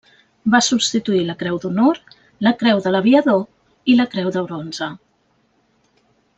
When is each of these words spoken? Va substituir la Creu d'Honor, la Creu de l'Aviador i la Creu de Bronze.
Va 0.53 0.61
substituir 0.67 1.19
la 1.27 1.35
Creu 1.41 1.59
d'Honor, 1.65 1.99
la 2.47 2.55
Creu 2.63 2.83
de 2.87 2.95
l'Aviador 2.95 3.45
i 3.95 3.99
la 4.01 4.09
Creu 4.15 4.35
de 4.39 4.47
Bronze. 4.49 4.93